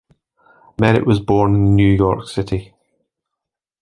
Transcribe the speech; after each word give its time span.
Merritt 0.79 1.05
was 1.05 1.19
born 1.19 1.53
in 1.53 1.75
New 1.75 1.91
York 1.93 2.27
City. 2.27 2.73